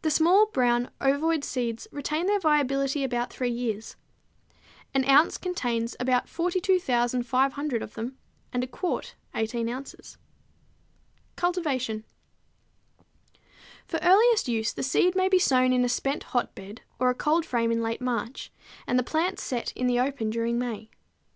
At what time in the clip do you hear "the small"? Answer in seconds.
0.00-0.46